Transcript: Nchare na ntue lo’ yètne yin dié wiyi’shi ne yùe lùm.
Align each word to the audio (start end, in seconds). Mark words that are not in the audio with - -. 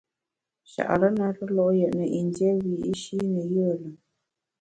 Nchare 0.65 1.09
na 1.17 1.25
ntue 1.31 1.47
lo’ 1.55 1.65
yètne 1.79 2.05
yin 2.13 2.27
dié 2.35 2.49
wiyi’shi 2.61 3.15
ne 3.33 3.41
yùe 3.51 3.73
lùm. 3.81 3.95